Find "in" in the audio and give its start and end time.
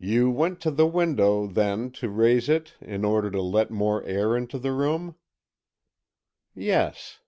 2.80-3.04